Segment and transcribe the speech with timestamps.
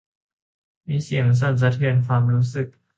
[0.87, 2.67] มีสิ่งสั่นสะเทือนความรู้สึก